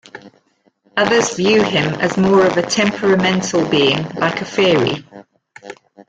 Others 0.97 1.35
view 1.35 1.61
him 1.61 1.93
as 2.01 2.17
more 2.17 2.43
of 2.43 2.57
a 2.57 2.63
temperamental 2.65 3.69
being 3.69 4.03
like 4.15 4.41
a 4.41 4.45
fairy. 4.45 5.05